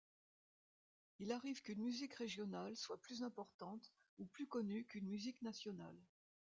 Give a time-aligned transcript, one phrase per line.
[1.19, 5.95] Il arrive qu'une musique régionale soit plus importante ou plus connue qu'une musique nationale.